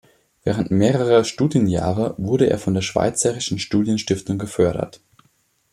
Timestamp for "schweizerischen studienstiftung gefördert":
2.81-4.99